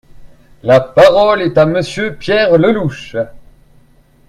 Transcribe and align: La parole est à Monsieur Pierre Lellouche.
La 0.63 0.79
parole 0.79 1.43
est 1.43 1.55
à 1.59 1.67
Monsieur 1.67 2.15
Pierre 2.15 2.57
Lellouche. 2.57 3.15